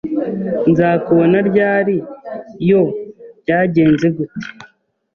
[0.71, 1.97] Nzakubona Ryari
[2.69, 2.81] ,yo
[3.41, 4.47] byagenze gute